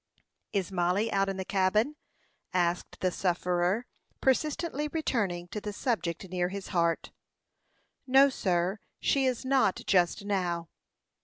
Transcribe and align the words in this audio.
"Is 0.51 0.71
Mollie 0.71 1.11
out 1.13 1.29
in 1.29 1.37
the 1.37 1.45
cabin?" 1.45 1.95
asked 2.55 3.01
the 3.01 3.11
sufferer, 3.11 3.85
persistently 4.19 4.87
returning 4.87 5.47
to 5.49 5.61
the 5.61 5.71
subject 5.71 6.27
near 6.27 6.49
his 6.49 6.69
heart. 6.69 7.11
"No, 8.07 8.27
sir; 8.27 8.79
she 8.99 9.27
is 9.27 9.45
not, 9.45 9.75
just 9.85 10.25
now." 10.25 10.69